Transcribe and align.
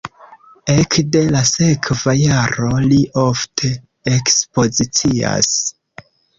Ekde 0.75 1.21
la 1.35 1.41
sekva 1.49 2.15
jaro 2.21 2.71
li 2.87 2.99
ofte 3.27 3.73
ekspozicias. 4.17 5.57